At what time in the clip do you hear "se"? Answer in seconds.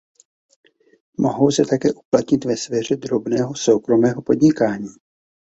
1.51-1.65